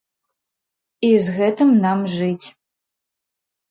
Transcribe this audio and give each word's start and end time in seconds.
І 1.11 1.13
з 1.27 1.37
гэтым 1.37 1.69
нам 1.87 1.99
жыць. 2.19 2.47